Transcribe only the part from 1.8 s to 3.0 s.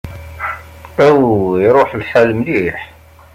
lḥal mliḥ!